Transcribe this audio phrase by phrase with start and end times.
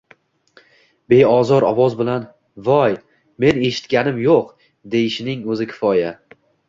[1.13, 2.25] beozor ovoz bilan:
[2.69, 2.95] “Voy,
[3.45, 6.11] men eshitganim yo‘q”, deyishining o‘zi kifoya.